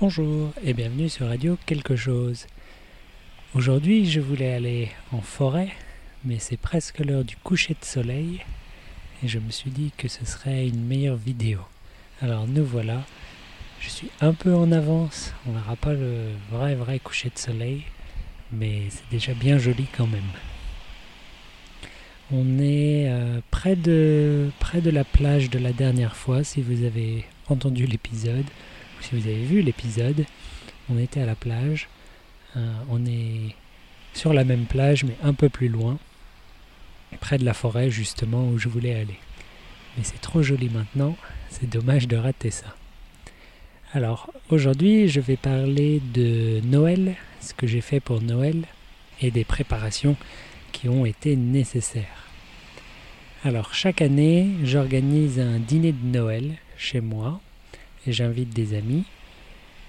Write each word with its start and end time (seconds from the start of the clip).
Bonjour 0.00 0.52
et 0.64 0.74
bienvenue 0.74 1.08
sur 1.08 1.26
Radio 1.26 1.58
Quelque 1.66 1.96
chose. 1.96 2.46
Aujourd'hui, 3.56 4.08
je 4.08 4.20
voulais 4.20 4.54
aller 4.54 4.90
en 5.10 5.20
forêt, 5.20 5.70
mais 6.24 6.38
c'est 6.38 6.56
presque 6.56 7.00
l'heure 7.00 7.24
du 7.24 7.34
coucher 7.34 7.74
de 7.74 7.84
soleil 7.84 8.44
et 9.24 9.26
je 9.26 9.40
me 9.40 9.50
suis 9.50 9.72
dit 9.72 9.90
que 9.96 10.06
ce 10.06 10.24
serait 10.24 10.68
une 10.68 10.86
meilleure 10.86 11.16
vidéo. 11.16 11.58
Alors 12.22 12.46
nous 12.46 12.64
voilà. 12.64 13.02
Je 13.80 13.88
suis 13.88 14.08
un 14.20 14.34
peu 14.34 14.54
en 14.54 14.70
avance, 14.70 15.34
on 15.48 15.50
n'aura 15.50 15.74
pas 15.74 15.94
le 15.94 16.26
vrai 16.52 16.76
vrai 16.76 17.00
coucher 17.00 17.30
de 17.30 17.38
soleil, 17.40 17.82
mais 18.52 18.82
c'est 18.90 19.10
déjà 19.10 19.34
bien 19.34 19.58
joli 19.58 19.86
quand 19.96 20.06
même. 20.06 20.30
On 22.30 22.60
est 22.60 23.10
euh, 23.10 23.40
près, 23.50 23.74
de, 23.74 24.52
près 24.60 24.80
de 24.80 24.90
la 24.90 25.02
plage 25.02 25.50
de 25.50 25.58
la 25.58 25.72
dernière 25.72 26.14
fois, 26.14 26.44
si 26.44 26.62
vous 26.62 26.84
avez 26.84 27.24
entendu 27.48 27.84
l'épisode 27.84 28.46
si 29.00 29.14
vous 29.14 29.26
avez 29.26 29.44
vu 29.44 29.62
l'épisode, 29.62 30.24
on 30.90 30.98
était 30.98 31.20
à 31.20 31.26
la 31.26 31.34
plage. 31.34 31.88
Euh, 32.56 32.72
on 32.90 33.04
est 33.06 33.54
sur 34.14 34.32
la 34.32 34.44
même 34.44 34.64
plage, 34.64 35.04
mais 35.04 35.16
un 35.22 35.34
peu 35.34 35.48
plus 35.48 35.68
loin, 35.68 35.98
près 37.20 37.38
de 37.38 37.44
la 37.44 37.54
forêt 37.54 37.90
justement 37.90 38.48
où 38.48 38.58
je 38.58 38.68
voulais 38.68 38.94
aller. 38.94 39.18
Mais 39.96 40.04
c'est 40.04 40.20
trop 40.20 40.42
joli 40.42 40.68
maintenant, 40.68 41.16
c'est 41.50 41.68
dommage 41.68 42.08
de 42.08 42.16
rater 42.16 42.50
ça. 42.50 42.74
Alors 43.94 44.30
aujourd'hui, 44.50 45.08
je 45.08 45.20
vais 45.20 45.36
parler 45.36 46.02
de 46.12 46.60
Noël, 46.64 47.16
ce 47.40 47.54
que 47.54 47.66
j'ai 47.66 47.80
fait 47.80 48.00
pour 48.00 48.20
Noël 48.20 48.64
et 49.20 49.30
des 49.30 49.44
préparations 49.44 50.16
qui 50.72 50.88
ont 50.88 51.06
été 51.06 51.36
nécessaires. 51.36 52.28
Alors 53.44 53.72
chaque 53.72 54.02
année, 54.02 54.48
j'organise 54.64 55.40
un 55.40 55.58
dîner 55.58 55.92
de 55.92 56.06
Noël 56.06 56.54
chez 56.76 57.00
moi 57.00 57.40
j'invite 58.12 58.50
des 58.50 58.76
amis. 58.76 59.04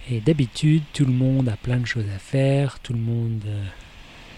Et 0.10 0.22
d'habitude, 0.22 0.84
tout 0.94 1.06
le 1.06 1.12
monde 1.14 1.50
a 1.50 1.58
plein 1.58 1.78
de 1.78 1.86
choses 1.86 2.10
à 2.16 2.20
faire, 2.20 2.80
tout 2.80 2.94
le 2.94 3.00
monde 3.00 3.44
euh, 3.46 3.66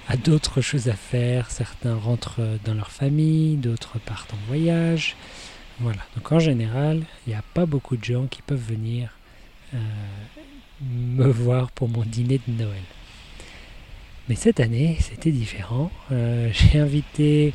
a 0.08 0.18
d'autres 0.18 0.62
choses 0.62 0.90
à 0.90 0.96
faire. 0.96 1.52
Certains 1.52 1.96
rentrent 1.96 2.42
dans 2.66 2.74
leur 2.74 2.92
famille, 2.92 3.58
d'autres 3.58 4.00
partent 4.00 4.34
en 4.34 4.48
voyage. 4.48 5.16
Voilà, 5.80 6.02
donc 6.16 6.32
en 6.32 6.40
général, 6.40 7.02
il 7.26 7.32
n'y 7.32 7.36
a 7.36 7.44
pas 7.54 7.66
beaucoup 7.66 7.98
de 7.98 8.04
gens 8.04 8.28
qui 8.28 8.42
peuvent 8.42 8.62
venir 8.62 9.10
euh, 9.74 9.78
me 10.82 11.28
voir 11.28 11.72
pour 11.72 11.88
mon 11.88 12.04
dîner 12.04 12.40
de 12.48 12.64
Noël. 12.64 12.84
Mais 14.30 14.36
cette 14.36 14.60
année, 14.60 14.98
c'était 15.00 15.32
différent. 15.32 15.92
Euh, 16.12 16.52
j'ai 16.54 16.80
invité 16.80 17.54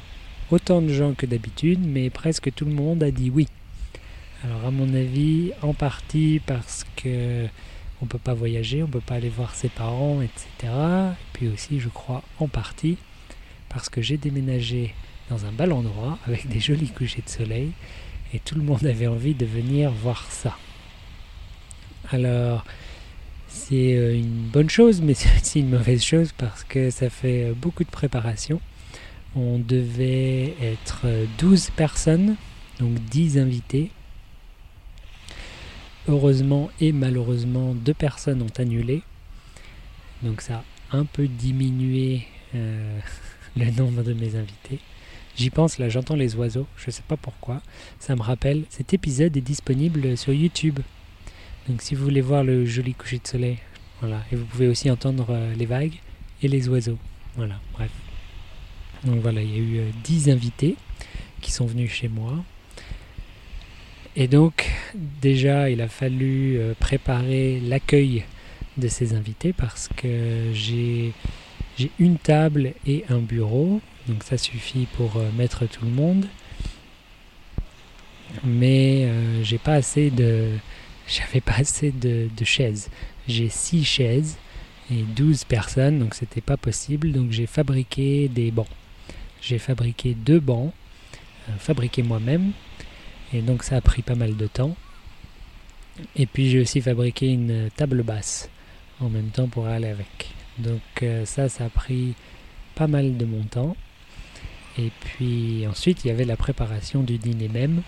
autant 0.51 0.83
de 0.83 0.89
gens 0.89 1.15
que 1.15 1.27
d'habitude, 1.27 1.81
mais 1.87 2.11
presque 2.11 2.53
tout 2.55 2.65
le 2.65 2.73
monde 2.73 3.03
a 3.03 3.11
dit 3.11 3.31
oui. 3.31 3.49
Alors 4.45 4.67
à 4.67 4.71
mon 4.71 4.93
avis, 4.95 5.53
en 5.63 5.75
partie 5.75 6.41
parce 6.45 6.85
que 6.97 7.47
on 8.03 8.07
peut 8.07 8.19
pas 8.19 8.35
voyager, 8.35 8.83
on 8.83 8.89
peut 8.89 9.01
pas 9.01 9.15
aller 9.15 9.31
voir 9.31 9.55
ses 9.55 9.69
parents, 9.69 10.21
etc. 10.21 10.73
Et 11.13 11.15
puis 11.33 11.49
aussi, 11.49 11.81
je 11.81 11.89
crois, 11.89 12.23
en 12.39 12.49
partie 12.49 12.99
parce 13.69 13.89
que 13.89 14.03
j'ai 14.03 14.17
déménagé 14.17 14.95
dans 15.31 15.45
un 15.45 15.53
bel 15.53 15.73
endroit 15.73 16.19
avec 16.27 16.49
des 16.49 16.61
jolis 16.61 16.91
couchers 16.91 17.23
de 17.23 17.31
soleil 17.31 17.73
et 18.35 18.39
tout 18.39 18.55
le 18.55 18.63
monde 18.63 18.85
avait 18.85 19.07
envie 19.07 19.35
de 19.35 19.47
venir 19.47 19.91
voir 19.91 20.31
ça. 20.31 20.57
Alors, 22.11 22.65
c'est 23.49 23.97
euh, 23.97 24.15
une 24.15 24.49
bonne 24.49 24.71
chose, 24.71 25.01
mais 25.01 25.15
c'est 25.15 25.35
aussi 25.41 25.61
une 25.61 25.71
mauvaise 25.71 26.03
chose 26.03 26.33
parce 26.37 26.65
que 26.65 26.91
ça 26.91 27.11
fait 27.11 27.53
beaucoup 27.53 27.85
de 27.85 27.91
préparation. 27.91 28.61
On 29.35 29.59
devait 29.59 30.55
être 30.63 31.07
12 31.39 31.71
personnes, 31.71 32.37
donc 32.79 32.95
10 33.11 33.39
invités, 33.39 33.91
Heureusement 36.09 36.71
et 36.81 36.93
malheureusement, 36.93 37.75
deux 37.75 37.95
personnes 37.95 38.43
ont 38.43 38.61
annulé. 38.61 39.03
Donc 40.23 40.41
ça 40.41 40.63
a 40.91 40.97
un 40.97 41.05
peu 41.05 41.27
diminué 41.27 42.23
euh, 42.55 42.99
le 43.57 43.71
nombre 43.73 44.03
de 44.03 44.13
mes 44.13 44.37
invités. 44.37 44.79
J'y 45.37 45.51
pense, 45.51 45.79
là 45.79 45.89
j'entends 45.89 46.17
les 46.17 46.35
oiseaux, 46.37 46.67
je 46.77 46.87
ne 46.87 46.93
sais 46.93 47.03
pas 47.07 47.17
pourquoi. 47.17 47.61
Ça 47.99 48.17
me 48.17 48.23
rappelle, 48.23 48.65
cet 48.71 48.95
épisode 48.95 49.37
est 49.37 49.43
disponible 49.43 50.17
sur 50.17 50.33
YouTube. 50.33 50.79
Donc 51.69 51.83
si 51.83 51.95
vous 51.95 52.05
voulez 52.05 52.21
voir 52.21 52.45
le 52.45 52.65
joli 52.65 52.95
coucher 52.95 53.19
de 53.19 53.27
soleil, 53.27 53.59
voilà. 54.01 54.23
Et 54.31 54.37
vous 54.37 54.45
pouvez 54.45 54.69
aussi 54.69 54.91
entendre 54.91 55.27
euh, 55.31 55.55
les 55.55 55.67
vagues 55.67 55.99
et 56.43 56.49
les 56.49 56.69
oiseaux. 56.69 56.99
Voilà, 57.37 57.61
bref. 57.73 57.91
Donc 59.05 59.21
voilà, 59.21 59.43
il 59.43 59.51
y 59.51 59.55
a 59.55 59.59
eu 59.59 59.93
10 60.05 60.29
euh, 60.29 60.33
invités 60.33 60.77
qui 61.41 61.51
sont 61.51 61.67
venus 61.67 61.91
chez 61.91 62.09
moi. 62.09 62.45
Et 64.15 64.29
donc, 64.29 64.71
déjà, 65.21 65.71
il 65.71 65.81
a 65.81 65.89
fallu 65.89 66.59
euh, 66.59 66.75
préparer 66.79 67.61
l'accueil 67.61 68.25
de 68.77 68.89
ces 68.89 69.15
invités 69.15 69.53
parce 69.53 69.89
que 69.97 70.53
j'ai 70.53 71.13
une 71.99 72.19
table 72.19 72.73
et 72.87 73.05
un 73.09 73.19
bureau, 73.19 73.81
donc 74.09 74.23
ça 74.23 74.39
suffit 74.39 74.87
pour 74.97 75.17
euh, 75.17 75.31
mettre 75.37 75.67
tout 75.67 75.85
le 75.85 75.91
monde. 75.91 76.27
Mais 78.45 79.05
euh, 79.05 79.43
j'ai 79.45 79.59
pas 79.59 79.75
assez 79.75 80.11
de, 80.11 80.51
j'avais 81.09 81.41
pas 81.41 81.57
assez 81.59 81.91
de, 81.91 82.29
chaises. 82.45 82.91
J'ai 83.29 83.49
6 83.49 83.85
chaises 83.85 84.39
et 84.91 85.03
12 85.03 85.45
personnes, 85.45 85.99
donc 85.99 86.15
c'était 86.15 86.41
pas 86.41 86.57
possible. 86.57 87.13
Donc 87.13 87.31
j'ai 87.31 87.47
fabriqué 87.47 88.29
des 88.29 88.51
bancs. 88.51 88.69
J'ai 89.41 89.59
fabriqué 89.59 90.15
deux 90.15 90.41
bancs, 90.41 90.73
fabriqués 91.59 92.03
moi-même, 92.03 92.53
et 93.33 93.43
donc 93.43 93.63
ça 93.63 93.77
a 93.77 93.81
pris 93.81 94.03
pas 94.03 94.15
mal 94.17 94.37
de 94.37 94.47
temps. 94.47 94.77
Et 96.17 96.27
puis 96.27 96.51
j'ai 96.51 96.61
aussi 96.61 96.81
fabriqué 96.81 97.29
une 97.29 97.71
table 97.77 98.03
basse 98.03 98.49
en 99.01 99.09
même 99.09 99.29
temps 99.29 99.49
pour 99.49 99.67
aller 99.67 99.89
avec. 99.89 100.29
Donc 100.59 100.81
euh, 101.03 101.25
ça, 101.25 101.49
ça 101.49 101.67
a 101.67 101.69
pris 101.69 102.15
pas 102.75 102.87
mal 102.87 103.17
de 103.17 103.25
mon 103.25 103.43
temps. 103.43 103.77
Et 104.79 104.91
puis 105.01 105.67
ensuite, 105.67 106.05
il 106.05 106.09
y 106.09 106.11
avait 106.11 106.25
la 106.25 106.37
préparation 106.37 107.03
du 107.03 107.19
dîner 107.19 107.49
même. 107.49 107.83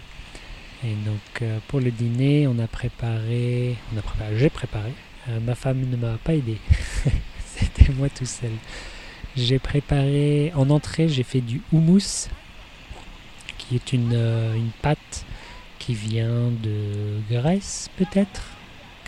Et 0.84 0.94
donc 1.04 1.42
euh, 1.42 1.58
pour 1.68 1.80
le 1.80 1.90
dîner, 1.90 2.46
on 2.46 2.58
a 2.58 2.66
préparé, 2.66 3.76
on 3.94 3.98
a 3.98 4.02
préparé, 4.02 4.38
j'ai 4.38 4.50
préparé. 4.50 4.92
Euh, 5.28 5.40
ma 5.40 5.54
femme 5.54 5.84
ne 5.90 5.96
m'a 5.96 6.18
pas 6.18 6.34
aidé. 6.34 6.58
C'était 7.44 7.92
moi 7.92 8.08
tout 8.08 8.26
seul. 8.26 8.52
J'ai 9.36 9.58
préparé 9.58 10.52
en 10.54 10.70
entrée, 10.70 11.08
j'ai 11.08 11.22
fait 11.22 11.40
du 11.40 11.60
houmous, 11.72 12.28
qui 13.58 13.76
est 13.76 13.92
une, 13.92 14.14
une 14.14 14.70
pâte 14.82 15.26
qui 15.88 15.94
vient 15.94 16.50
de 16.62 17.18
Grèce 17.30 17.88
peut-être? 17.96 18.42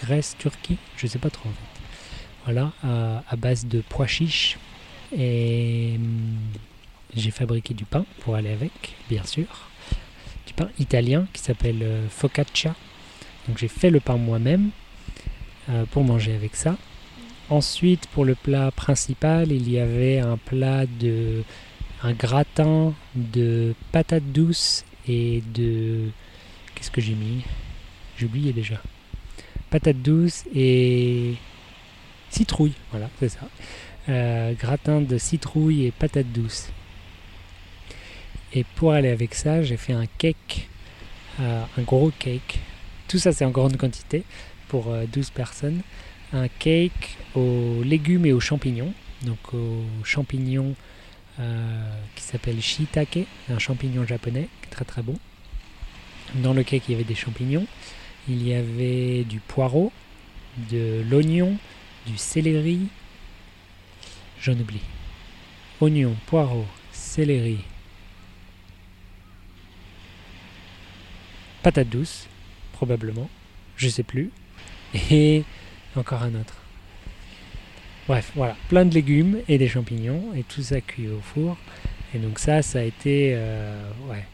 Grèce, 0.03 0.35
Turquie, 0.39 0.79
je 0.97 1.07
sais 1.07 1.19
pas 1.19 1.29
trop 1.29 1.51
en 1.51 1.53
fait. 1.53 1.81
Voilà, 2.47 2.73
à, 2.83 3.37
base 3.37 3.67
de 3.67 3.83
pois 3.87 4.07
chiches. 4.07 4.57
Et 5.15 5.97
hum, 5.97 6.39
j'ai 7.15 7.31
fabriqué 7.31 7.75
du 7.75 7.85
pain 7.85 8.07
pour 8.21 8.35
aller 8.35 8.49
avec, 8.49 8.97
bien 9.11 9.23
sûr. 9.25 9.69
Du 10.47 10.55
pain 10.55 10.71
italien 10.79 11.27
qui 11.35 11.43
s'appelle 11.43 11.83
euh, 11.83 12.09
focaccia. 12.09 12.75
Donc 13.47 13.59
j'ai 13.59 13.69
fait 13.69 13.91
le 13.91 14.01
pain 14.01 14.17
moi-même 14.17 14.71
euh, 15.69 15.85
pour 15.91 16.03
manger 16.03 16.35
avec 16.35 16.57
ça. 16.57 16.79
Ensuite, 17.51 18.07
pour 18.07 18.25
le 18.25 18.37
plat 18.37 18.71
principal, 18.71 19.53
il 19.53 19.71
y 19.71 19.79
avait 19.79 20.19
un 20.19 20.39
plat 20.39 20.87
de 20.87 21.43
un 22.03 22.15
gratin 22.15 22.95
de 23.15 23.75
patates 23.93 24.33
douces 24.33 24.87
et 25.07 25.43
de 25.53 26.11
Qu'est-ce 26.81 26.91
que 26.91 27.03
j'ai 27.03 27.13
mis? 27.13 27.45
J'ai 28.17 28.53
déjà. 28.55 28.81
Patate 29.69 30.01
douce 30.01 30.45
et 30.55 31.35
citrouille. 32.31 32.73
Voilà, 32.91 33.11
c'est 33.19 33.29
ça. 33.29 33.51
Euh, 34.09 34.55
gratin 34.55 35.03
de 35.03 35.19
citrouille 35.19 35.85
et 35.85 35.91
patate 35.91 36.33
douce. 36.33 36.71
Et 38.55 38.65
pour 38.77 38.93
aller 38.93 39.11
avec 39.11 39.35
ça, 39.35 39.63
j'ai 39.63 39.77
fait 39.77 39.93
un 39.93 40.07
cake, 40.07 40.71
euh, 41.41 41.63
un 41.77 41.83
gros 41.83 42.11
cake. 42.19 42.61
Tout 43.09 43.19
ça, 43.19 43.33
c'est 43.33 43.45
en 43.45 43.51
grande 43.51 43.77
quantité 43.77 44.25
pour 44.69 44.85
12 45.13 45.29
euh, 45.29 45.31
personnes. 45.35 45.83
Un 46.33 46.49
cake 46.49 47.19
aux 47.35 47.83
légumes 47.85 48.25
et 48.25 48.33
aux 48.33 48.41
champignons. 48.41 48.95
Donc 49.27 49.53
aux 49.53 49.85
champignons 50.03 50.75
qui 52.17 52.23
s'appelle 52.23 52.61
shiitake, 52.61 53.21
un 53.51 53.59
champignon 53.59 54.07
japonais, 54.07 54.49
très 54.71 54.85
très 54.85 55.03
bon. 55.03 55.15
Dans 56.37 56.53
le 56.53 56.63
cake, 56.63 56.85
il 56.89 56.93
y 56.93 56.95
avait 56.95 57.05
des 57.05 57.15
champignons, 57.15 57.67
il 58.29 58.47
y 58.47 58.55
avait 58.55 59.25
du 59.25 59.41
poireau, 59.41 59.93
de 60.71 61.03
l'oignon, 61.11 61.57
du 62.07 62.17
céleri, 62.17 62.81
j'en 64.41 64.53
oublie. 64.53 64.83
Oignon, 65.81 66.15
poireau, 66.27 66.67
céleri, 66.93 67.59
patate 71.63 71.89
douce, 71.89 72.27
probablement, 72.73 73.29
je 73.77 73.89
sais 73.89 74.03
plus, 74.03 74.31
et 75.11 75.45
encore 75.97 76.23
un 76.23 76.35
autre. 76.35 76.63
Bref, 78.07 78.33
voilà, 78.35 78.57
plein 78.69 78.85
de 78.85 78.95
légumes 78.95 79.39
et 79.49 79.59
des 79.59 79.69
champignons, 79.69 80.33
et 80.35 80.43
tout 80.43 80.63
ça 80.63 80.81
cuit 80.81 81.09
au 81.09 81.21
four. 81.21 81.57
Et 82.15 82.19
donc 82.19 82.39
ça, 82.39 82.63
ça 82.63 82.81
a 82.81 82.83
été, 82.83 83.33
euh, 83.35 83.91
ouais, 84.09 84.25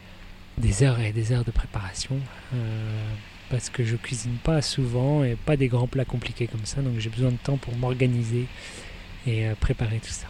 des 0.59 0.83
heures 0.83 1.01
et 1.01 1.13
des 1.13 1.33
heures 1.33 1.45
de 1.45 1.51
préparation. 1.51 2.19
Euh, 2.55 3.15
parce 3.51 3.71
que 3.71 3.85
je 3.85 3.97
cuisine 3.97 4.37
pas 4.43 4.63
souvent 4.63 5.23
et 5.23 5.37
pas 5.37 5.57
des 5.57 5.69
grands 5.69 5.87
plats 5.87 6.05
compliqués 6.05 6.47
comme 6.47 6.65
ça, 6.65 6.83
donc 6.83 6.99
j'ai 6.99 7.11
besoin 7.11 7.31
de 7.31 7.37
temps 7.37 7.57
pour 7.57 7.77
m'organiser 7.77 8.47
et 9.27 9.47
euh, 9.47 9.55
préparer 9.55 9.99
tout 9.99 10.11
ça. 10.11 10.27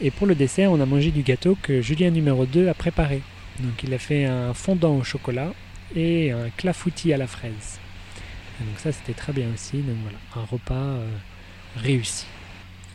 Et 0.00 0.10
pour 0.10 0.26
le 0.26 0.34
dessert, 0.34 0.70
on 0.70 0.80
a 0.80 0.86
mangé 0.86 1.10
du 1.10 1.22
gâteau 1.22 1.56
que 1.60 1.80
Julien 1.80 2.10
numéro 2.10 2.46
2 2.46 2.68
a 2.68 2.74
préparé. 2.74 3.22
Donc 3.60 3.82
il 3.82 3.92
a 3.92 3.98
fait 3.98 4.24
un 4.24 4.54
fondant 4.54 4.96
au 4.96 5.02
chocolat 5.02 5.52
et 5.96 6.30
un 6.30 6.50
clafoutis 6.50 7.12
à 7.12 7.16
la 7.16 7.26
fraise. 7.26 7.80
donc 8.60 8.78
ça 8.78 8.92
c'était 8.92 9.14
très 9.14 9.32
bien 9.32 9.48
aussi. 9.52 9.78
Donc 9.78 9.96
voilà, 10.02 10.18
un 10.36 10.44
repas 10.44 10.74
euh, 10.74 11.08
réussi. 11.76 12.26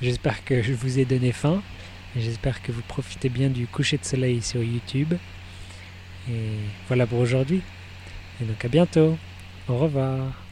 J'espère 0.01 0.43
que 0.45 0.61
je 0.61 0.73
vous 0.73 0.99
ai 0.99 1.05
donné 1.05 1.31
faim. 1.31 1.61
J'espère 2.15 2.61
que 2.61 2.71
vous 2.71 2.81
profitez 2.81 3.29
bien 3.29 3.49
du 3.49 3.67
coucher 3.67 3.97
de 3.97 4.05
soleil 4.05 4.41
sur 4.41 4.61
YouTube. 4.61 5.13
Et 6.29 6.59
voilà 6.87 7.05
pour 7.05 7.19
aujourd'hui. 7.19 7.61
Et 8.41 8.45
donc 8.45 8.63
à 8.63 8.67
bientôt. 8.67 9.17
Au 9.67 9.77
revoir. 9.77 10.42